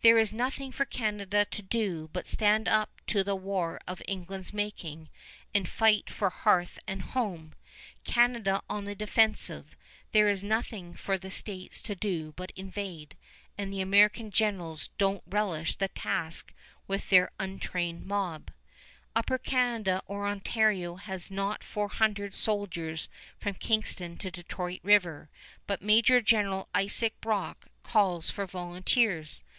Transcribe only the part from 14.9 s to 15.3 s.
don't